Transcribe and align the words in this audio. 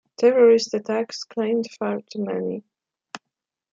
Terrorist 0.17 0.73
attacks 0.73 1.23
claimed 1.25 1.67
far 1.77 2.01
too 2.01 2.23
many. 2.25 2.63